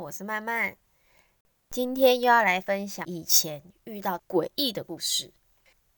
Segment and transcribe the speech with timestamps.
[0.00, 0.76] 我是曼曼，
[1.70, 5.32] 今天又要来分享以前遇到诡异的故事。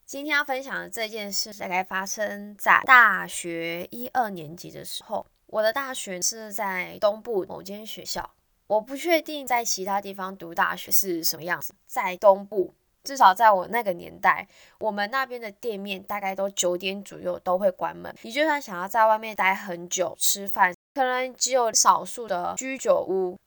[0.05, 5.25] 今天要分享的这件事，大概发生在大学一二年级的时候。
[5.47, 8.29] 我的大学是在东部某间学校，
[8.67, 11.73] 我不确定在其他地方读大学是什么样子。
[11.87, 12.73] 在东部，
[13.03, 14.47] 至少在我那个年代，
[14.79, 18.13] 我们那边的店面大概都九点左右都会关门。
[18.21, 20.73] 你就算想要在外面待很久吃饭。
[20.93, 23.37] 可能只有少数的居酒屋。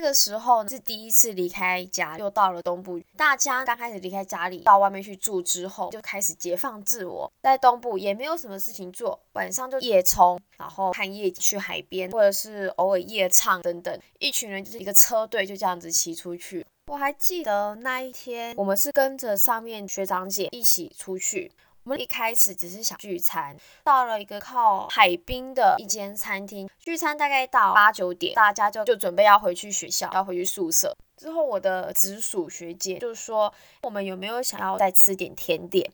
[0.00, 2.98] 这个时候是第一次离开家，又到了东部。
[3.18, 14.00] 大家刚开始离开家里到外面去住之后，就开始解放自我，在东部也没有什么事情做，晚上就夜冲，然后看夜去海边，或者是偶尔夜唱等等。
[14.18, 16.64] 一群人就是一个车队，就这样子骑出去。
[16.86, 21.52] 我还记得那一天，我们是跟着上面学长姐一起出去。
[21.84, 30.94] 我们一开始只是想聚餐，到了一个靠海滨的一间餐厅聚餐，大概到八九点，大家就就准备要回去学校，要回去宿舍。
[31.16, 35.90] 之后我的直属学姐就说，我们有没有想要再吃点甜点？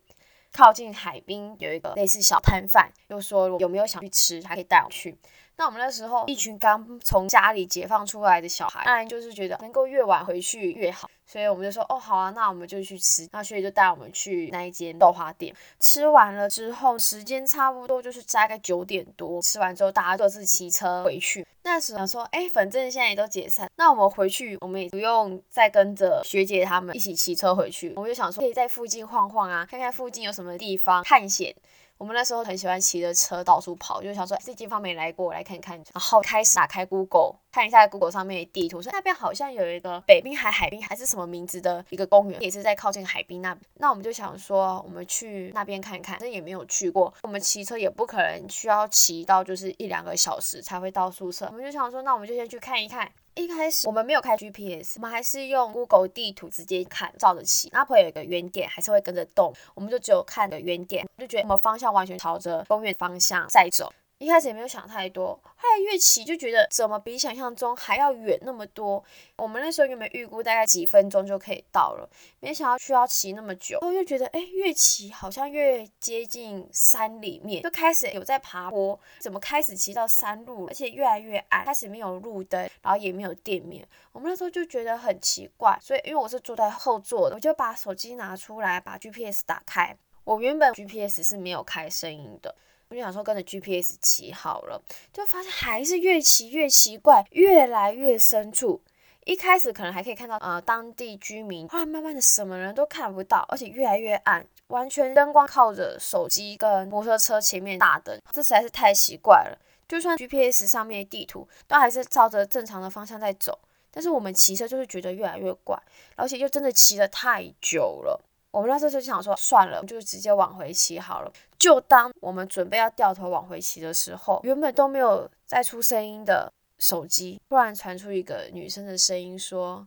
[0.53, 5.17] 靠近海滨有一个类似小摊贩，又说有没有想去吃，还可以带我去。
[5.57, 11.09] 那我们那时候一群刚从家里解放出来的小孩，当然就是觉得能够越晚回去越好。
[11.27, 13.29] 所以我们就说哦好啊，那我们就去吃。
[13.33, 15.55] 那所以就带我们去那一间豆花店。
[15.81, 19.43] 吃完了之后，时间差不多就是大概九点多。
[19.43, 21.47] 吃完之后，大家各自骑车回去。
[21.65, 27.93] 那时候说，哎，反正现在也都解散，那我们回去，我们也不用再跟着学姐他们一起骑车回去。
[27.97, 31.53] 我们就想说，可以在附近晃晃啊，看看附近有什么地方探险。
[31.99, 35.77] 我们那时候很喜欢骑着车到处跑，就想说这地方没来过，来看看。
[35.77, 43.57] 然后开始打开 Google 看一下 Google 上面的地图，说那边好像有一个北滨海海滨还是什么名字的一个公园，也是在靠近海滨那。
[43.79, 47.15] 那我们就想说，我们去那边看看，这也没有去过。
[47.23, 51.47] 我们骑车也不可能需要骑到就是一两个小时才会到宿舍。
[51.47, 53.11] 我们就想说，那我们就先去看一看。
[53.37, 57.71] 一开始我们没有开 GPS，我们还是用 Google 地图直接看，照着骑。
[57.73, 63.91] 那会有一个圆点，还是会跟着动，我们就只有看的圆点，就觉得我们方向完全朝着公园方向在走。
[64.19, 69.05] 一开始也没有想太多，后来越骑就觉得怎么比想象中还要远那么多。
[69.37, 72.09] 我们那时候原本预估大概几分钟就可以到了，
[72.41, 73.79] 没想到需要骑那么久。
[73.83, 78.99] 然后又觉得，哎，越骑好像越接近山里面，就开始有在爬坡。
[79.19, 83.87] 怎么开始骑到山路，而且越来越暗，开始没有路灯，然后也没有店面。
[84.13, 89.95] 我们那时候就觉得很奇怪，所以因为我是坐在后座的，我就把手机拿出来，把 GPS 打开。
[90.25, 92.57] 我原本 GPS 是没有开声音的。
[92.89, 94.81] 我就想说跟着 GPS 骑好了，
[95.13, 98.81] 就发现还是越骑越奇怪，越来越深处。
[99.25, 109.59] 一开始可能还可以看到呃当地居民，后来慢慢的什么人都看不到，而且越来越暗，完全灯光靠着手机跟摩托车前面大灯，这实在是太奇怪了。
[109.89, 113.59] 就算 GPS 上面的地图都还是照着正常的方向在走，
[113.91, 115.77] 但是我们骑车就是觉得越来越怪，
[116.15, 118.25] 而且又真的骑得太久了。
[118.53, 121.33] 我们那时候就想说，算了，就直接往回骑好了。
[121.59, 129.87] 就当我们准备要掉头往回骑的时候，原本都没有再出声音的手机，突然传出一个女生的声音说：“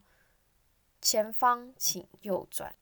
[1.02, 2.74] 前方请右转。”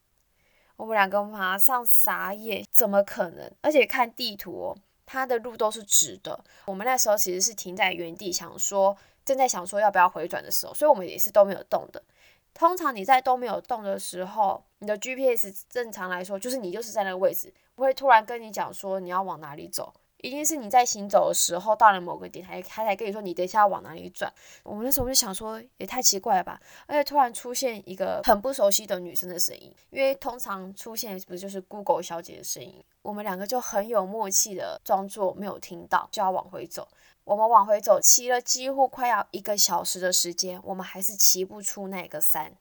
[0.77, 3.51] 我们两个马上傻眼，怎么可能？
[3.61, 6.39] 而且看地图哦，它的路都是直的。
[6.65, 8.95] 我们那时候其实是停在原地，想说
[9.25, 12.03] 正在想说要不要回转的时候，所以我们也是都没有动的。
[12.53, 24.33] 通常你在都没有动的时候，你的 GPS 正常来说就是你就是在那个位置，不会突然跟你讲说你要往哪里走，一定是你在行走的时候到了某个点，才他才跟你说你等一下要往哪里转。
[24.63, 36.87] 我们那时候就想说也太奇怪了吧，而且突然出现一个很不熟悉的女生的声音，因为通常出现不就是 Google 小姐的声音，我们两个就很有默契的装作没有听到，就要往回走。
[37.25, 42.53] 我们往回走，骑了几乎快要一个小时的时间，我们还是骑不出那个山。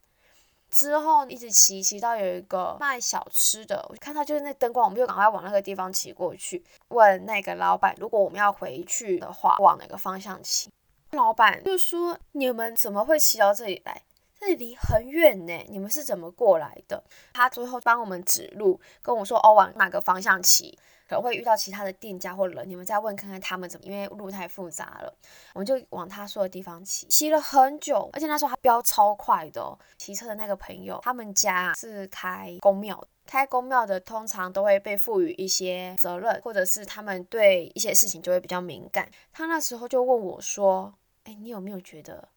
[0.71, 10.71] 之后一直骑，骑到有一个卖小吃的，我就看到就是那灯光，我们就赶快往那个地方骑过去，问那个老板，如果我们要回去的话，往哪个方向骑？
[11.13, 14.03] 老板就说：“你们怎么会骑到这里来？
[14.39, 17.03] 这里离很远呢，你们是怎么过来的？”
[17.33, 20.79] 他最后帮我们指路，跟我说：“哦，往哪个方向骑？”
[21.09, 25.17] 可能会遇到其他的店家或人，你们再问看看他们怎么，因为路太复杂了，
[25.55, 29.79] 我们就往他说的地方骑，骑了很久，而且那时候他飙超快的。
[29.97, 39.09] 骑车的那个朋友，他们家是开公庙，开公庙的通常都会被赋予一些责任，或者是他们对一些事情就会比较敏感。
[39.33, 40.93] 他那时候就问我说
[41.23, 42.29] ：“哎，你有没有觉得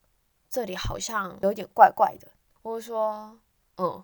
[0.50, 2.28] 这里好像有点怪怪的？”
[2.64, 3.38] 我说
[3.78, 4.04] ：“嗯，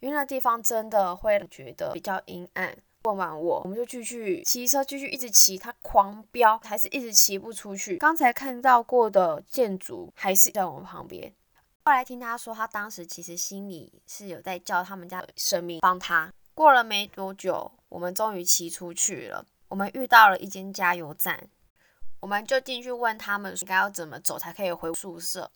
[0.00, 7.96] 因为那地方真的会觉得比较阴暗。”问完我，我们就继续骑车，继续一直骑，它狂飙，还是一直骑不出去。
[7.96, 11.34] 刚才看到过的建筑还是在我们旁边，
[11.84, 16.32] 后来听他说，他当时其实心里是有在叫他们家神明帮他。
[16.54, 19.44] 过了没多久，我们终于骑出去了。
[19.66, 21.48] 我们遇到了一间加油站，
[22.20, 25.50] 我们就进去问他们应该要怎么走才可以回宿舍。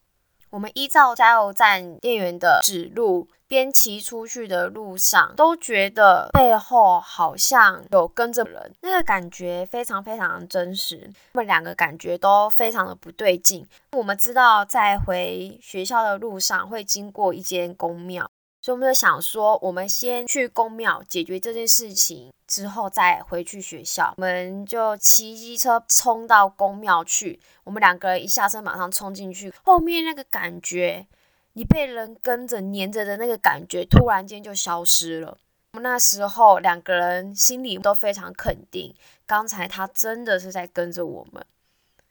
[0.51, 11.11] 我们依照加油站店员的指路，边骑出去的路上，都觉得背后好像有跟着人，那个感觉非常非常真实。
[11.33, 13.67] 我们两个感觉都非常的不对劲。
[13.93, 18.31] 我们知道在回学校的路上会经过一间公庙。
[18.67, 24.13] 所以我们就想说，我们先去公庙解决这件事情，之后再回去学校。
[24.17, 27.39] 我们就骑机车冲到公庙去。
[27.63, 29.55] 我们两个人一下车，马上冲进去。
[29.63, 31.07] 后面那个感觉，
[31.53, 35.39] 你被人跟着、黏着的那个感觉，突然间就消失了。
[35.75, 38.93] 我们那时候两个人心里都非常肯定，
[39.27, 41.47] 刚才他真的是在跟着我们。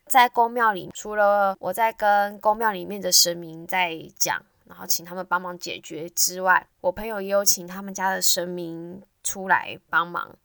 [0.06, 4.42] 在公庙里，除了我在跟公庙里面的神明在讲。
[4.66, 10.36] 然后请他们帮忙解决之外，我朋友也有请他们家的神明出来帮忙。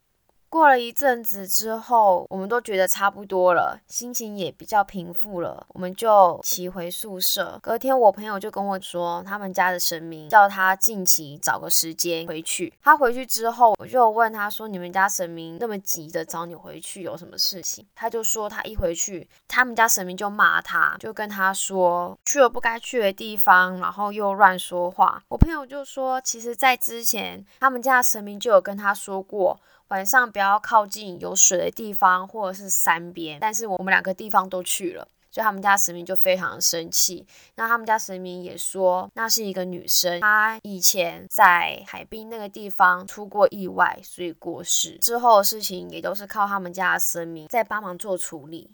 [0.51, 7.57] 过了一阵子之后，我们都觉得差不多了，心情也比较平复了，我们就骑回宿舍。
[7.63, 12.73] 隔天，我朋友就跟我说，他们家的神明叫他近期找个时间回去。
[12.83, 25.23] 他回去之后，我就问他说：“你们家神明那么急着找你回去，有什么事情？”他就说他一回去，他们家神明就骂他，就跟他说去了不该去的地方，然后又乱说话。
[25.29, 29.57] 我朋友就说，其实，在之前，他们家的神明就有跟他说过。
[29.91, 37.27] 晚上不要靠近有水的地方或者是山边，但是我们两个地方都去了，所以他们家神明就非常生气。
[37.55, 44.97] 那他们家神明也说，那是一个女生，她以前在海滨那个地方出过意外，所以过世。
[44.99, 48.71] 之后的事情也都是靠他们家的神明在帮忙做处理。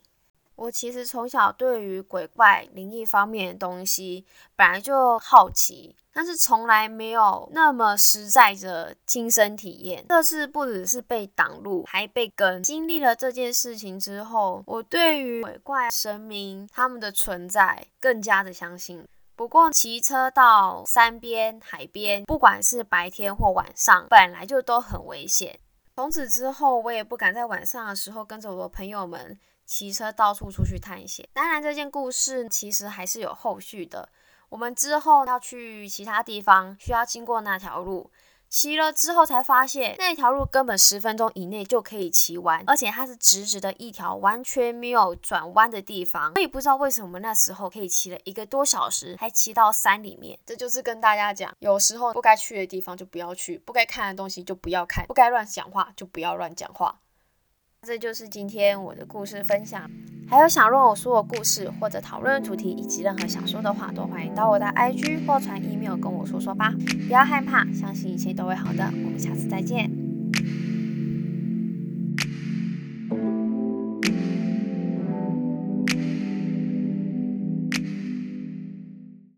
[0.56, 4.24] 我其实从小对于鬼怪、灵异方面的东西
[4.56, 10.04] 本来就好奇，但是从来没有那么实在的亲身体验。
[10.10, 12.64] 这次不只是被挡路，还被跟。
[12.64, 19.08] 经历了这件事情之后，我对于鬼怪、神明他们的存在更加的相信。
[19.36, 25.60] 不过骑车到山边、海边，不管是白天或晚上，本来就都很危险。
[25.96, 29.38] 从此之后，我也不敢在晚上的时候跟着我的朋友们。
[29.68, 34.08] 骑车到处出去探险，当然这件故事其实还是有后续的。
[34.50, 38.10] 我们之后要去其他地方，需要经过那条路，
[38.50, 46.32] 骑了之后才发现那条路根本十分钟以内就可以骑完，而且它是直直的一条，完全没有转弯的地方。
[46.36, 50.40] 我也不知道为什么那时候可以骑了一个多小时，还骑到山里面。
[50.46, 57.02] 这就是跟大家讲，有时候不该去的地方就不要去，不该看的东西就不要看，不该乱讲话就不要乱讲话。
[57.88, 59.90] 这就是今天我的故事分享。
[60.28, 66.74] 还有想让我说的故事，或者讨论主题，以及任何想说的话，都欢迎到我的 IG 或传 email 跟我说说吧。
[67.08, 68.84] 不要害怕，相信一切都会好的。
[68.84, 69.90] 我们下次再见。